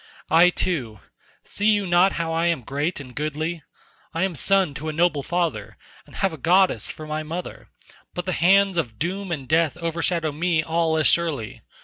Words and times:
I 0.31 0.49
too—see 0.49 1.67
you 1.69 1.85
not 1.85 2.13
how 2.13 2.33
I 2.33 2.47
am 2.47 2.63
great 2.63 2.99
and 2.99 3.13
goodly? 3.15 3.61
I 4.15 4.23
am 4.23 4.33
son 4.35 4.73
to 4.73 4.89
a 4.89 4.93
noble 4.93 5.21
father, 5.21 5.77
and 6.07 6.15
have 6.15 6.33
a 6.33 6.39
goddess 6.39 6.89
for 6.89 7.05
my 7.05 7.21
mother, 7.21 7.69
but 8.15 8.25
the 8.25 8.31
hands 8.33 8.77
of 8.77 8.97
doom 8.97 9.31
and 9.31 9.47
death 9.47 9.77
overshadow 9.77 10.31
me 10.31 10.63
all 10.63 10.97
as 10.97 11.05
surely. 11.05 11.61